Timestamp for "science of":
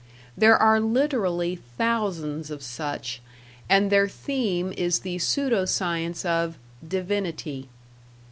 5.65-6.57